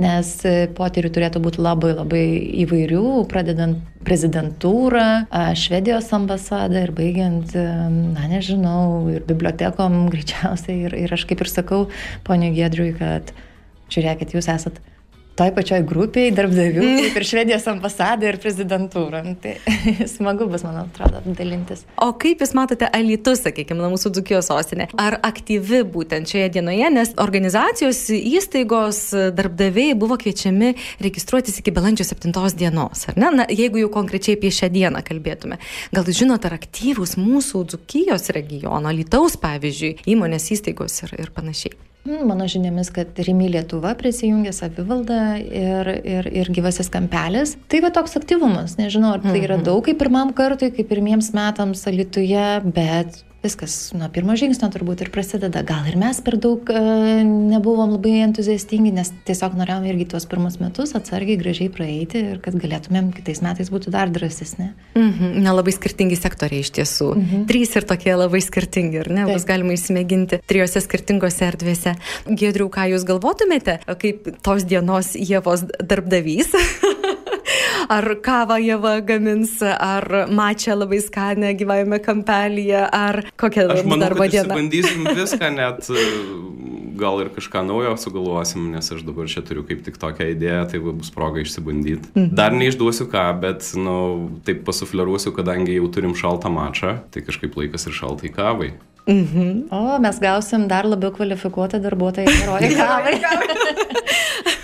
nes 0.00 0.30
e, 0.48 0.54
potyrių 0.76 1.10
turėtų 1.12 1.42
būti 1.44 1.60
labai 1.60 1.92
labai 1.92 2.22
įvairių, 2.64 3.04
pradedant 3.30 3.82
prezidentūrą, 4.06 5.26
Švedijos 5.60 6.08
ambasadą 6.16 6.86
ir 6.86 6.94
baigiant, 6.96 7.52
e, 7.52 7.66
na 8.16 8.30
nežinau, 8.32 9.10
ir 9.12 9.26
bibliotekom 9.28 10.06
greičiausiai. 10.14 10.86
Ir, 10.88 10.96
ir 11.04 11.16
aš 11.16 11.26
kaip 11.28 11.44
ir 11.44 11.52
sakau, 11.52 11.82
ponio 12.24 12.48
Gedriui, 12.56 12.94
kad 12.96 13.34
žiūrėkit, 13.92 14.32
jūs 14.38 14.48
esat 14.48 14.80
toj 15.40 15.54
pačioj 15.56 15.80
grupiai 15.88 16.32
darbdavių, 16.36 16.82
kaip 17.00 17.14
ir 17.16 17.24
Švedijos 17.24 17.64
ambasada 17.70 18.28
ir 18.28 18.36
prezidentūra. 18.42 19.22
Nu, 19.24 19.32
tai 19.40 19.54
smagu 20.14 20.44
bus, 20.50 20.64
man 20.66 20.82
atrodo, 20.82 21.22
dalintis. 21.38 21.86
O 21.96 22.10
kaip 22.20 22.42
Jūs 22.44 22.52
matote 22.56 22.88
Alitus, 22.96 23.40
sakykime, 23.46 23.88
mūsų 23.94 24.12
Dzukijos 24.18 24.50
sostinė? 24.50 24.90
Ar 25.00 25.16
aktyvi 25.24 25.80
būtent 25.88 26.28
šioje 26.28 26.50
dienoje, 26.58 26.92
nes 26.92 27.14
organizacijos, 27.20 28.02
įstaigos, 28.12 29.02
darbdaviai 29.36 29.96
buvo 29.98 30.20
kviečiami 30.20 30.74
registruotis 31.00 31.60
iki 31.62 31.72
balandžio 31.72 32.10
7 32.10 32.36
dienos, 32.60 33.06
ar 33.08 33.20
ne? 33.20 33.34
Na, 33.40 33.48
jeigu 33.48 33.80
jau 33.80 33.92
konkrečiai 33.96 34.36
apie 34.36 34.52
šią 34.52 34.68
dieną 34.76 35.04
kalbėtume. 35.06 35.60
Gal 35.96 36.10
žinot, 36.20 36.44
ar 36.44 36.58
aktyvus 36.60 37.16
mūsų 37.20 37.64
Dzukijos 37.72 38.28
regiono, 38.36 38.92
Lietaus, 38.92 39.40
pavyzdžiui, 39.40 40.02
įmonės 40.10 40.52
įstaigos 40.56 41.06
ir, 41.06 41.16
ir 41.24 41.32
panašiai? 41.32 41.89
Hmm, 42.00 42.24
mano 42.24 42.46
žiniomis, 42.48 42.88
kad 42.96 43.18
Rimi 43.26 43.50
Lietuva 43.52 43.92
prisijungė 43.98 44.54
savivaldą 44.56 45.20
ir, 45.44 45.90
ir, 46.00 46.28
ir 46.32 46.48
gyvasis 46.48 46.88
kampelis. 46.92 47.58
Tai 47.68 47.82
va 47.84 47.90
toks 47.92 48.16
aktyvumas, 48.16 48.78
nežinau, 48.80 49.12
ar 49.18 49.24
tai 49.26 49.42
yra 49.42 49.58
mhm. 49.58 49.66
daug 49.68 49.84
kaip 49.84 50.00
pirmam 50.00 50.32
kartui, 50.36 50.72
kaip 50.72 50.88
pirmiems 50.88 51.32
metams 51.36 51.84
Alituje, 51.90 52.46
bet 52.72 53.20
viskas 53.42 53.74
nuo 53.96 54.08
pirmo 54.12 54.34
žingsnio 54.38 54.68
turbūt 54.72 55.04
ir 55.04 55.10
prasideda. 55.14 55.62
Gal 55.66 55.86
ir 55.88 55.96
mes 56.00 56.20
per 56.24 56.36
daug 56.40 56.68
e, 56.68 56.80
nebuvom 57.24 57.94
labai 57.94 58.18
entuziastingi, 58.26 58.92
nes 58.96 59.12
tiesiog 59.28 59.56
norėjom 59.58 59.86
irgi 59.90 60.08
tuos 60.12 60.26
pirmus 60.30 60.58
metus 60.60 60.92
atsargiai, 60.98 61.38
gražiai 61.40 61.70
praeiti 61.72 62.20
ir 62.34 62.40
kad 62.44 62.58
galėtumėm 62.60 63.10
kitais 63.16 63.40
metais 63.44 63.72
būti 63.72 63.92
dar 63.94 64.12
drąsesni. 64.12 64.70
Mhm, 64.98 65.40
nelabai 65.46 65.74
skirtingi 65.76 66.18
sektoriai 66.20 66.64
iš 66.66 66.72
tiesų. 66.80 67.10
Mhm. 67.16 67.46
Trys 67.50 67.74
ir 67.80 67.88
tokie 67.88 68.12
labai 68.16 68.42
skirtingi, 68.44 69.00
ar 69.04 69.12
ne? 69.12 69.24
Taip. 69.24 69.34
Bus 69.38 69.48
galima 69.48 69.76
įsimėginti 69.76 70.42
trijose 70.50 70.84
skirtingose 70.84 71.48
erdvėse. 71.48 71.96
Gedriu, 72.28 72.68
ką 72.72 72.90
jūs 72.92 73.08
galvotumėte, 73.08 73.80
kaip 74.00 74.28
tos 74.44 74.68
dienos 74.68 75.14
Jėvos 75.16 75.64
darbdavys? 75.80 76.52
ar 77.90 78.06
kavą 78.24 78.58
jėva 78.62 78.98
gamins, 79.06 79.58
ar 79.64 80.06
mačia 80.30 80.76
labai 80.78 81.00
skanę 81.02 81.54
gyvajame 81.58 82.00
kampelyje, 82.04 82.84
ar 82.86 83.22
Aš 83.40 83.84
manau, 83.84 84.04
darbo 84.04 84.26
diena. 84.30 84.54
Bandysim 84.54 85.08
viską, 85.20 85.50
net 85.56 85.88
e, 85.90 86.04
gal 87.00 87.22
ir 87.24 87.32
kažką 87.34 87.64
naujo 87.66 87.96
sugalvosim, 88.00 88.68
nes 88.74 88.92
aš 88.94 89.02
dabar 89.06 89.30
čia 89.30 89.42
turiu 89.46 89.64
kaip 89.66 89.82
tik 89.86 89.98
tokią 90.00 90.30
idėją, 90.34 90.62
tai 90.70 90.82
bus 90.84 91.10
proga 91.14 91.42
išsibandyti. 91.42 92.12
Mhm. 92.14 92.36
Dar 92.38 92.54
neišduosiu 92.56 93.08
ką, 93.10 93.26
bet, 93.42 93.66
na, 93.74 93.88
nu, 93.88 94.28
taip 94.46 94.62
pasufleruosiu, 94.68 95.34
kadangi 95.36 95.80
jau 95.80 95.90
turim 95.92 96.14
šaltą 96.18 96.52
mačą, 96.52 96.98
tai 97.10 97.24
kažkaip 97.26 97.58
laikas 97.58 97.88
ir 97.90 97.96
šaltai 97.96 98.32
kavai. 98.34 98.72
Mhm. 99.10 99.70
O, 99.74 99.98
mes 99.98 100.18
gausim 100.22 100.68
dar 100.70 100.86
labiau 100.86 101.10
kvalifikuotą 101.16 101.80
darbuotoją 101.82 102.30
herojų 102.40 102.74
kavai. 102.78 103.18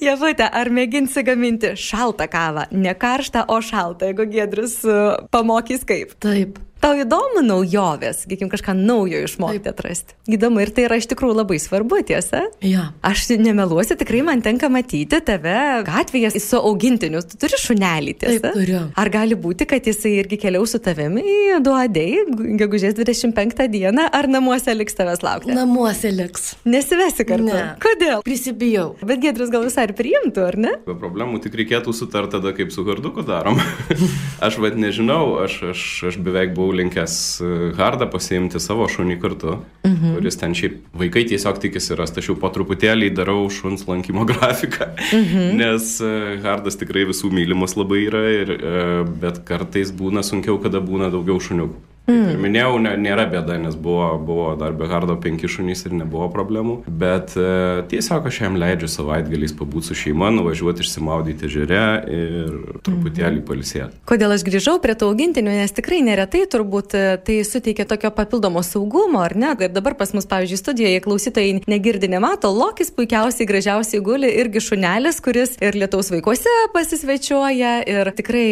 Javute, 0.00 0.46
ar 0.48 0.70
mėginsi 0.72 1.24
gaminti 1.26 1.74
šaltą 1.78 2.28
kavą? 2.32 2.66
Ne 2.72 2.94
karštą, 2.94 3.46
o 3.52 3.60
šaltą, 3.60 4.10
jeigu 4.10 4.28
Gedris 4.32 4.78
uh, 4.86 5.24
pamokys 5.34 5.84
kaip? 5.88 6.14
Taip. 6.22 6.60
Tau 6.82 6.96
įdomu 6.98 7.44
naujovės, 7.46 8.24
sakykim, 8.24 8.48
kažką 8.50 8.72
naujo 8.74 9.20
išmokti 9.22 9.70
atrasti. 9.70 10.16
Įdomu 10.34 10.64
ir 10.64 10.72
tai 10.74 10.88
yra 10.88 10.96
iš 10.98 11.06
tikrųjų 11.12 11.36
labai 11.38 11.60
svarbu, 11.62 12.00
tiesa? 12.08 12.40
Ja. 12.66 12.88
Aš 13.06 13.28
nemeluosiu, 13.38 13.94
tikrai 14.00 14.24
man 14.26 14.42
tenka 14.42 14.66
matyti 14.72 15.20
tave 15.22 15.84
gatvėje 15.86 16.32
su 16.42 16.58
augintiniu. 16.58 17.20
Tu 17.22 17.38
turi 17.38 17.60
šunelį, 17.62 18.14
tiesa? 18.18 18.40
Taip, 18.48 18.56
turiu. 18.56 18.80
Ar 18.98 19.10
gali 19.14 19.38
būti, 19.38 19.68
kad 19.70 19.86
jisai 19.86 20.16
irgi 20.24 20.40
keliaus 20.42 20.74
su 20.74 20.80
tavimi 20.82 21.22
į 21.22 21.60
duodei, 21.62 22.24
gegužės 22.58 22.98
25 22.98 23.68
dieną, 23.70 24.08
ar 24.10 24.30
namuose 24.32 24.74
liks 24.74 24.98
tavęs 24.98 25.22
laukti? 25.22 25.54
Namuose 25.54 26.10
liks. 26.10 26.56
Nesivesi 26.66 27.28
kartu? 27.28 27.46
Ne. 27.46 27.62
Kodėl? 27.82 28.26
Prisibijau. 28.26 28.96
Bet 29.06 29.22
Gedrus 29.22 29.54
gal 29.54 29.68
visai 29.68 29.86
ir 29.86 29.94
priimtų, 29.98 30.48
ar 30.50 30.58
ne? 30.66 30.74
Be 30.88 30.98
problemų, 30.98 31.44
tik 31.46 31.54
reikėtų 31.62 31.94
sutart 31.94 32.34
tada, 32.34 32.50
kaip 32.58 32.74
su 32.74 32.82
garduku 32.86 33.22
darom. 33.26 33.62
aš 34.46 34.58
vad 34.58 34.82
nežinau, 34.82 35.38
aš, 35.46 35.60
aš, 35.76 35.86
aš 36.10 36.20
beveik 36.26 36.56
buvau 36.58 36.71
linkęs 36.76 37.14
e, 37.42 37.50
Hardą 37.78 38.08
pasiimti 38.12 38.60
savo 38.62 38.88
šunį 38.90 39.18
kartu, 39.22 39.58
mhm. 39.86 40.16
kuris 40.16 40.38
ten 40.40 40.56
šiaip 40.58 40.80
vaikai 40.98 41.24
tiesiog 41.30 41.60
tikisi 41.62 41.96
rasti. 41.98 42.22
Aš 42.22 42.32
jau 42.32 42.38
po 42.40 42.50
truputėlį 42.54 43.12
darau 43.16 43.46
šuns 43.52 43.86
lankymo 43.88 44.26
grafiką, 44.30 44.92
mhm. 44.96 45.46
nes 45.60 45.94
e, 46.04 46.12
Hardas 46.44 46.80
tikrai 46.80 47.06
visų 47.10 47.32
mylimas 47.34 47.76
labai 47.78 48.04
yra, 48.08 48.26
ir, 48.42 48.54
e, 48.56 48.84
bet 49.22 49.42
kartais 49.48 49.94
būna 49.94 50.24
sunkiau, 50.26 50.58
kada 50.62 50.82
būna 50.84 51.12
daugiau 51.14 51.40
šuniukų. 51.42 51.91
Mm. 52.10 52.32
Ir 52.32 52.38
minėjau, 52.42 52.78
ne, 52.82 52.92
nėra 52.98 53.28
bėda, 53.30 53.56
nes 53.62 53.76
buvo, 53.78 54.08
buvo 54.18 54.48
dar 54.58 54.74
be 54.74 54.88
hardo 54.90 55.14
penki 55.22 55.46
šunys 55.50 55.84
ir 55.86 55.94
nebuvo 55.94 56.26
problemų. 56.34 56.80
Bet 56.88 57.36
e, 57.38 57.84
tiesiog 57.92 58.26
aš 58.26 58.40
jam 58.42 58.58
leidžiu 58.58 58.90
savaitgaliais 58.90 59.54
pabūti 59.54 59.92
su 59.92 59.98
šeima, 60.00 60.32
nuvažiuoti 60.34 60.82
išsimaudyti 60.82 61.50
žere 61.52 61.84
ir 62.10 62.56
truputėlį 62.82 63.38
mm. 63.38 63.46
palisėti. 63.46 64.00
Kodėl 64.08 64.34
aš 64.34 64.46
grįžau 64.48 64.78
prie 64.82 64.96
to 64.98 65.12
augintinių, 65.12 65.54
nes 65.62 65.76
tikrai 65.76 66.00
neretai 66.02 66.42
turbūt 66.50 66.96
e, 66.98 67.04
tai 67.22 67.38
suteikia 67.46 67.86
tokio 67.88 68.10
papildomo 68.16 68.64
saugumo, 68.66 69.22
ar 69.22 69.36
ne? 69.38 69.54
Ir 69.62 69.70
dabar 69.70 69.94
pas 69.98 70.10
mus, 70.16 70.26
pavyzdžiui, 70.26 70.58
studijoje 70.58 71.04
klausytojai 71.06 71.62
negirdi, 71.70 72.10
nemato, 72.10 72.50
Lokis 72.52 72.90
puikiausiai, 72.96 73.46
gražiausiai 73.46 74.02
guli 74.02 74.32
irgi 74.42 74.64
šunelis, 74.64 75.22
kuris 75.22 75.54
ir 75.62 75.78
lietaus 75.78 76.10
vaikuose 76.10 76.50
pasisvečiuoja 76.74 77.72
ir 77.86 78.10
tikrai 78.18 78.44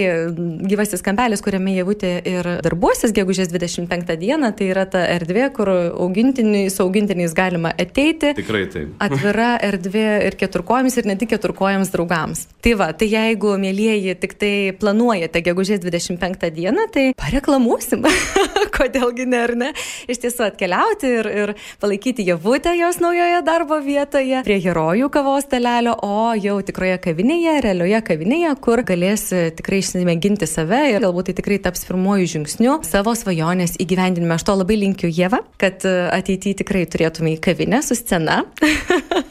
gyvasis 0.70 1.02
kampelis, 1.04 1.42
kuriame 1.42 1.74
javutė 1.74 2.14
ir 2.28 2.46
darbuosis, 2.62 3.14
gegužės 3.16 3.39
gegužės 3.40 3.48
25 3.52 4.16
dieną, 4.18 4.52
tai 4.56 4.70
yra 4.70 4.84
ta 4.86 5.04
erdvė, 5.08 5.50
kur 5.54 5.68
augintiniai, 5.70 6.70
su 6.70 6.82
augintiniais 6.84 7.32
galima 7.34 7.72
ateiti. 7.72 8.34
Tikrai 8.36 8.66
taip. 8.70 8.92
Atvira 9.00 9.56
erdvė 9.68 10.26
ir 10.26 10.36
keturkojams, 10.36 10.96
ir 10.98 11.08
ne 11.08 11.16
tik 11.16 11.32
keturkojams 11.34 11.90
draugams. 11.92 12.46
Tai 12.60 12.74
va, 12.76 12.90
tai 12.92 13.08
jeigu, 13.10 13.54
mėlyjeji, 13.60 14.16
tik 14.20 14.36
tai 14.40 14.52
planuojate 14.80 15.42
gegužės 15.46 15.80
25 15.80 16.50
dieną, 16.54 16.88
tai 16.92 17.06
pareklamuosim. 17.16 18.04
Kodėlgi 18.76 19.26
ne, 19.28 19.40
ar 19.40 19.54
ne? 19.56 19.70
Iš 20.10 20.22
tiesų 20.24 20.46
atkeliauti 20.50 21.10
ir, 21.20 21.30
ir 21.30 21.54
palaikyti 21.80 22.26
javutę 22.28 22.74
jos 22.78 23.00
naujoje 23.02 23.40
darbo 23.46 23.80
vietoje, 23.84 24.42
prie 24.44 24.58
herojų 24.62 25.10
kavos 25.12 25.48
talelio, 25.50 25.96
o 26.04 26.32
jau 26.36 26.58
tikroje 26.64 26.98
kavinėje, 27.02 27.58
realioje 27.64 28.02
kavinėje, 28.06 28.54
kur 28.64 28.84
galės 28.86 29.28
tikrai 29.56 29.80
išsimėginti 29.82 30.48
save 30.48 30.82
ir 30.94 31.04
galbūt 31.04 31.30
tai 31.30 31.38
tikrai 31.40 31.60
taps 31.62 31.86
pirmojų 31.88 32.28
žingsnių 32.34 32.78
savo 32.88 33.14
svajonės 33.16 33.29
svajonės 33.30 33.76
įgyvendinime. 33.78 34.34
Aš 34.34 34.44
to 34.48 34.56
labai 34.58 34.76
linkiu 34.80 35.10
Jėva, 35.10 35.44
kad 35.60 35.84
e, 35.86 35.94
ateityje 36.10 36.62
tikrai 36.64 36.86
turėtume 36.90 37.36
į 37.36 37.42
kavinę 37.44 37.82
su 37.86 37.94
scena. 37.94 38.42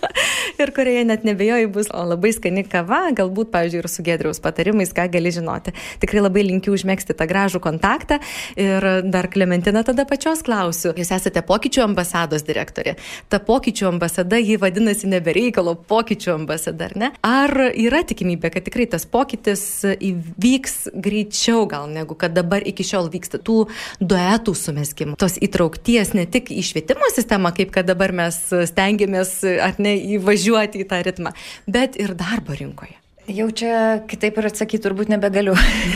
ir 0.63 0.71
kurioje 0.75 1.05
net 1.07 1.25
nebejoju 1.27 1.69
bus 1.73 1.89
labai 1.93 2.31
skani 2.35 2.63
kava, 2.67 3.01
galbūt, 3.15 3.51
pavyzdžiui, 3.53 3.81
ir 3.83 3.89
su 3.91 4.03
Gedriaus 4.05 4.41
patarimais, 4.43 4.91
ką 4.95 5.07
gali 5.11 5.31
žinoti. 5.33 5.73
Tikrai 6.01 6.23
labai 6.23 6.43
linkiu 6.47 6.73
užmėgsti 6.75 7.15
tą 7.17 7.27
gražų 7.29 7.61
kontaktą. 7.63 8.19
Ir 8.59 8.85
dar 9.09 9.29
Klementina 9.31 9.83
tada 9.87 10.05
pačios 10.09 10.43
klausiu. 10.45 10.93
Jūs 10.97 11.13
esate 11.15 11.43
pokyčių 11.45 11.83
ambasados 11.85 12.45
direktorė. 12.47 12.95
Ta 13.31 13.39
pokyčių 13.43 13.89
ambasada, 13.93 14.39
jį 14.41 14.59
vadinasi 14.61 15.09
nebereikalo 15.11 15.75
pokyčių 15.89 16.35
ambasada, 16.35 16.89
ar 16.89 16.97
ne? 16.99 17.11
Ar 17.25 17.55
yra 17.69 18.03
tikimybė, 18.07 18.51
kad 18.53 18.67
tikrai 18.67 18.89
tas 18.91 19.07
pokytis 19.09 19.63
įvyks 19.85 20.91
greičiau 20.93 21.65
gal 21.69 21.89
negu 21.91 22.17
kad 22.19 22.35
dabar 22.35 22.65
iki 22.65 22.85
šiol 22.85 23.09
vyksta 23.13 23.41
tų 23.43 23.63
duetų 24.01 24.55
sumeskimų, 24.57 25.17
tos 25.19 25.37
įtraukties 25.41 26.13
ne 26.17 26.25
tik 26.29 26.51
į 26.53 26.63
švietimo 26.65 27.09
sistemą, 27.15 27.53
kaip 27.55 27.73
kad 27.75 27.87
dabar 27.89 28.13
mes 28.15 28.41
stengiamės 28.71 29.39
ar 29.45 29.79
ne 29.81 29.95
įvažiuoti 30.17 30.48
į 30.83 30.89
tą 30.89 31.03
ritmą, 31.05 31.35
bet 31.67 31.99
ir 31.99 32.15
darbo 32.17 32.57
rinkoje. 32.57 32.97
Jau 33.29 33.45
čia 33.53 33.99
kitaip 34.09 34.39
ir 34.41 34.47
atsakyti 34.49 34.81
turbūt 34.87 35.11
nebegaliu, 35.11 35.53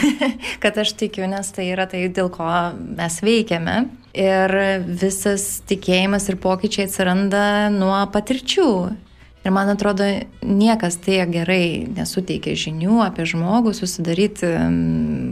kad 0.64 0.78
aš 0.78 0.92
tikiu, 1.00 1.26
nes 1.30 1.48
tai 1.56 1.72
yra 1.72 1.88
tai, 1.90 2.06
dėl 2.14 2.30
ko 2.34 2.46
mes 2.78 3.16
veikiame. 3.26 3.78
Ir 4.14 4.54
visas 4.86 5.64
tikėjimas 5.66 6.30
ir 6.30 6.38
pokyčiai 6.44 6.86
atsiranda 6.86 7.72
nuo 7.74 7.98
patirčių. 8.14 8.70
Ir 9.44 9.52
man 9.52 9.74
atrodo, 9.74 10.06
niekas 10.46 11.00
tiek 11.04 11.28
gerai 11.34 11.90
nesuteikia 11.90 12.54
žinių 12.56 13.02
apie 13.04 13.26
žmogų, 13.28 13.74
susidaryti 13.76 14.54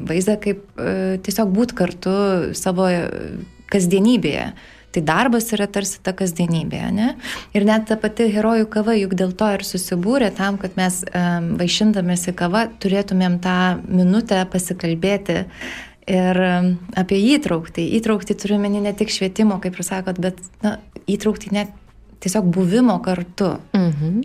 vaizdą, 0.10 0.36
kaip 0.42 0.66
e, 0.82 1.22
tiesiog 1.24 1.54
būti 1.54 1.78
kartu 1.78 2.16
savo 2.58 2.90
kasdienybėje. 3.72 4.50
Tai 4.92 5.04
darbas 5.08 5.48
yra 5.56 5.70
tarsi 5.72 6.02
ta 6.04 6.12
kasdienybė, 6.18 6.82
ne? 6.92 7.14
Ir 7.56 7.64
net 7.68 7.86
ta 7.88 7.96
pati 8.00 8.28
herojų 8.34 8.68
kava 8.74 8.96
juk 8.98 9.16
dėl 9.20 9.32
to 9.38 9.48
ir 9.56 9.64
susibūrė 9.64 10.32
tam, 10.36 10.58
kad 10.60 10.76
mes 10.80 11.02
um, 11.08 11.54
vaišindamėsi 11.62 12.34
kava 12.36 12.66
turėtumėm 12.84 13.40
tą 13.44 13.58
minutę 13.88 14.42
pasikalbėti 14.52 15.46
ir 16.12 16.42
apie 17.00 17.20
įtraukti. 17.38 17.86
Įtraukti 18.00 18.36
turiu 18.36 18.60
meni 18.60 18.82
ne 18.84 18.92
tik 18.98 19.14
švietimo, 19.14 19.62
kaip 19.64 19.80
jūs 19.80 19.94
sakot, 19.94 20.20
bet 20.20 20.42
na, 20.66 20.76
įtraukti 21.08 21.54
net 21.56 21.72
tiesiog 22.22 22.52
buvimo 22.52 23.00
kartu. 23.06 23.56
Mhm. 23.78 24.22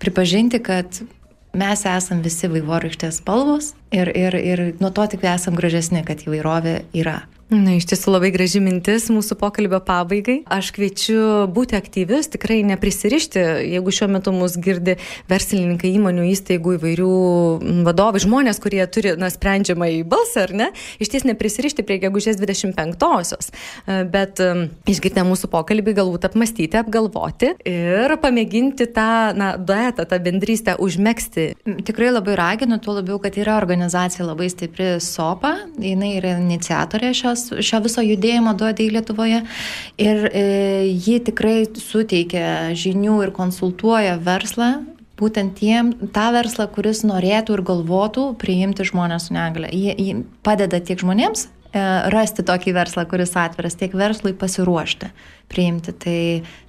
Pripažinti, 0.00 0.58
kad 0.64 1.02
mes 1.56 1.84
esam 1.88 2.20
visi 2.24 2.48
vaivorykštės 2.50 3.20
spalvos 3.22 3.72
ir, 3.94 4.10
ir, 4.10 4.34
ir 4.36 4.64
nuo 4.80 4.90
to 4.94 5.06
tik 5.12 5.24
esam 5.28 5.56
gražesni, 5.58 6.02
kad 6.06 6.24
įvairovė 6.26 6.80
yra. 6.96 7.22
Na, 7.46 7.76
iš 7.78 7.84
tiesų 7.86 8.10
labai 8.10 8.32
graži 8.34 8.58
mintis 8.58 9.04
mūsų 9.06 9.36
pokalbio 9.38 9.78
pabaigai. 9.86 10.40
Aš 10.50 10.72
kviečiu 10.74 11.46
būti 11.54 11.76
aktyvius, 11.78 12.26
tikrai 12.32 12.56
neprisirišti, 12.66 13.38
jeigu 13.70 13.92
šiuo 13.94 14.08
metu 14.10 14.32
mus 14.34 14.56
girdi 14.58 14.96
verslininkai 15.30 15.92
įmonių 15.94 16.24
įstaigų 16.32 16.74
įvairių 16.80 17.10
vadovai, 17.86 18.22
žmonės, 18.24 18.58
kurie 18.64 18.80
turi, 18.90 19.12
na, 19.20 19.30
sprendžiamą 19.30 19.86
į 19.94 20.00
balsą, 20.10 20.48
ar 20.48 20.54
ne, 20.58 20.66
iš 20.98 21.12
ties 21.12 21.26
neprisirišti 21.28 21.84
prie 21.86 22.00
gegužės 22.02 22.40
25-osios, 22.40 23.52
bet 24.10 24.42
um, 24.42 24.64
išgirdę 24.90 25.22
mūsų 25.30 25.52
pokalbį 25.54 25.94
galbūt 26.00 26.26
apmastyti, 26.26 26.80
apgalvoti 26.82 27.52
ir 27.62 28.16
pamėginti 28.26 28.90
tą, 28.90 29.30
na, 29.38 29.52
duetą, 29.54 30.08
tą 30.10 30.18
bendrystę 30.26 30.74
užmėgsti. 30.82 31.46
Tikrai 31.86 32.10
labai 32.10 32.34
raginu, 32.42 32.82
tuo 32.82 32.98
labiau, 32.98 33.22
kad 33.22 33.38
yra 33.38 33.54
organizacija 33.62 34.26
labai 34.26 34.50
stipri 34.50 34.96
SOPA, 34.98 35.54
jinai 35.78 36.16
yra 36.18 36.34
iniciatorė 36.42 37.14
šios 37.14 37.35
šios, 37.36 37.64
šio 37.64 37.80
viso 37.84 38.04
judėjimo 38.04 38.54
duodai 38.58 38.88
Lietuvoje. 38.90 39.42
Ir 40.00 40.28
e, 40.32 40.44
ji 40.92 41.18
tikrai 41.26 41.64
suteikia 41.80 42.74
žinių 42.76 43.20
ir 43.26 43.32
konsultuoja 43.36 44.16
verslą, 44.22 44.84
būtent 45.16 45.56
tiem, 45.58 45.94
tą 46.12 46.30
verslą, 46.34 46.68
kuris 46.72 47.04
norėtų 47.08 47.56
ir 47.56 47.64
galvotų 47.66 48.30
priimti 48.40 48.84
žmonės 48.84 49.28
su 49.28 49.36
negale. 49.36 49.70
Ji, 49.72 49.94
ji 49.96 50.16
padeda 50.44 50.80
tiek 50.80 51.00
žmonėms 51.00 51.48
rasti 52.12 52.44
tokį 52.46 52.74
verslą, 52.76 53.04
kuris 53.10 53.34
atviras 53.38 53.76
tiek 53.78 53.94
verslui 53.96 54.32
pasiruošti, 54.36 55.10
priimti. 55.52 55.94
Tai 56.02 56.20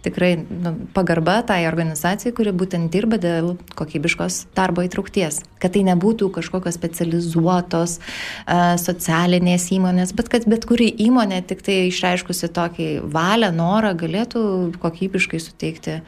tikrai 0.05 0.31
nu, 0.37 0.73
pagarba 0.95 1.39
tai 1.47 1.61
organizacijai, 1.69 2.33
kuri 2.37 2.53
būtent 2.55 2.91
dirba 2.93 3.19
dėl 3.21 3.55
kokybiškos 3.77 4.43
darbo 4.57 4.85
įtraukties. 4.85 5.41
Kad 5.61 5.75
tai 5.77 5.85
nebūtų 5.87 6.29
kažkokios 6.37 6.77
specializuotos 6.77 7.97
uh, 8.01 8.75
socialinės 8.81 9.71
įmonės, 9.77 10.13
bet 10.17 10.31
kad 10.33 10.47
bet 10.49 10.67
kuri 10.69 10.91
įmonė 11.07 11.41
tik 11.49 11.65
tai 11.65 11.79
išreiškusi 11.89 12.51
tokį 12.53 12.91
valią, 13.13 13.51
norą 13.55 13.95
galėtų 13.97 14.45
kokybiškai 14.83 15.41
suteikti 15.43 15.99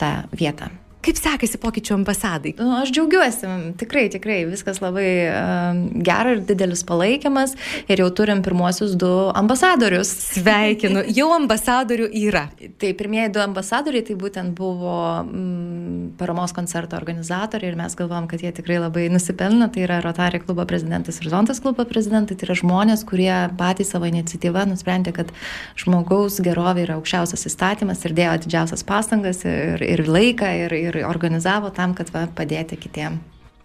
tą 0.00 0.14
vietą. 0.36 0.70
Kaip 1.00 1.16
sekasi 1.16 1.56
pokyčių 1.60 1.94
ambasadai? 1.96 2.52
Nu, 2.58 2.74
aš 2.76 2.90
džiaugiuosi, 2.92 3.48
tikrai, 3.80 4.04
tikrai, 4.12 4.42
viskas 4.50 4.82
labai 4.82 5.06
uh, 5.30 5.78
gera 6.04 6.34
ir 6.34 6.42
didelis 6.44 6.82
palaikymas 6.84 7.54
ir 7.88 8.02
jau 8.02 8.10
turim 8.12 8.42
pirmuosius 8.44 8.92
du 9.00 9.08
ambasadorius. 9.40 10.12
Sveikinu, 10.36 11.06
jau 11.18 11.30
ambasadorių 11.38 12.10
yra. 12.26 12.46
Tai 12.80 12.92
pirmieji 12.98 13.32
du 13.32 13.40
ambasadoriai 13.40 14.04
tai 14.10 14.18
būtent 14.20 14.52
buvo 14.58 14.98
mm, 15.24 15.79
paramos 16.18 16.52
koncerto 16.56 16.96
organizatoriai 16.98 17.72
ir 17.72 17.78
mes 17.78 17.96
galvom, 17.98 18.26
kad 18.30 18.42
jie 18.42 18.52
tikrai 18.56 18.80
labai 18.82 19.06
nusipelno, 19.12 19.70
tai 19.72 19.84
yra 19.86 20.00
Rotary 20.04 20.42
klubo 20.42 20.66
prezidentas 20.68 21.20
ir 21.20 21.30
Zontas 21.32 21.62
klubo 21.62 21.86
prezidentai, 21.88 22.36
tai 22.36 22.48
yra 22.48 22.58
žmonės, 22.60 23.06
kurie 23.08 23.32
patys 23.60 23.94
savo 23.94 24.10
iniciatyvą 24.10 24.66
nusprendė, 24.72 25.14
kad 25.16 25.32
žmogaus 25.80 26.40
gerovė 26.44 26.88
yra 26.88 26.98
aukščiausias 27.00 27.46
įstatymas 27.52 28.04
ir 28.04 28.16
dėjo 28.18 28.38
didžiausias 28.46 28.86
pastangas 28.86 29.44
ir, 29.48 29.84
ir 29.86 30.06
laiką 30.08 30.54
ir, 30.66 30.78
ir 30.90 31.02
organizavo 31.08 31.72
tam, 31.74 31.94
kad 31.98 32.12
va, 32.14 32.26
padėti 32.34 32.80
kitiem. 32.80 33.20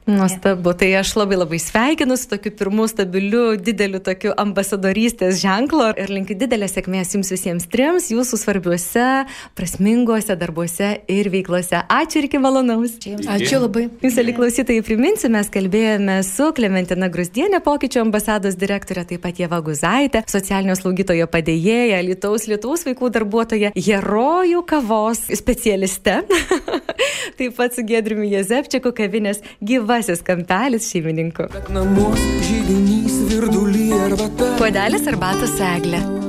Nuostabu, 0.05 0.69
tai 0.77 0.91
aš 0.99 1.15
labai 1.17 1.37
labai 1.39 1.57
sveikinu 1.57 2.13
su 2.17 2.27
tokiu 2.29 2.51
pirmu 2.53 2.83
stabiliu, 2.87 3.55
dideliu 3.57 3.97
tokiu 4.05 4.35
ambasadorystės 4.37 5.39
ženklu 5.41 5.87
ir 5.97 6.11
linkiu 6.13 6.35
didelės 6.37 6.75
sėkmės 6.77 7.15
jums 7.15 7.31
visiems 7.33 7.65
trims 7.73 8.11
jūsų 8.13 8.37
svarbiuose, 8.37 9.05
prasminguose 9.57 10.35
darbuose 10.37 10.91
ir 11.09 11.29
veiklose. 11.33 11.81
Ačiū 11.89 12.21
ir 12.21 12.27
iki 12.29 12.41
malonaus. 12.43 12.99
Ačiū 13.01 13.63
labai. 13.63 13.87
Jūs, 14.05 14.19
ali 14.21 14.35
klausytojai, 14.37 14.83
priminsiu, 14.85 15.31
mes 15.33 15.49
kalbėjome 15.49 16.19
su 16.27 16.51
Klementina 16.53 17.09
Grusdienė, 17.09 17.63
pokyčio 17.65 18.03
ambasados 18.05 18.59
direktorė, 18.61 19.07
taip 19.09 19.25
pat 19.25 19.41
Jeva 19.41 19.57
Guzaitė, 19.65 20.21
socialinio 20.29 20.77
slaugytojo 20.77 21.25
padėjėja, 21.33 22.03
Lietuvos 22.05 22.45
Lietuvos 22.51 22.85
vaikų 22.85 23.09
darbuotoja, 23.17 23.73
herojų 23.73 24.61
kavos 24.69 25.25
specialiste, 25.41 26.21
taip 27.39 27.55
pat 27.57 27.73
su 27.75 27.85
Gedriumi 27.87 28.29
Jezepčiku, 28.33 28.93
kavinės 28.95 29.41
gyva 29.63 29.85
gyvasis 29.85 30.23
kampelis 30.25 30.89
šeimininku. 30.91 31.47
Puodelis 34.57 35.11
arbatos 35.11 35.59
eglė. 35.61 36.24